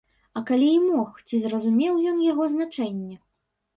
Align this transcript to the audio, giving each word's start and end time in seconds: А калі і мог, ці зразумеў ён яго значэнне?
А 0.39 0.41
калі 0.49 0.69
і 0.77 0.79
мог, 0.85 1.11
ці 1.27 1.43
зразумеў 1.45 2.01
ён 2.13 2.17
яго 2.31 2.43
значэнне? 2.55 3.15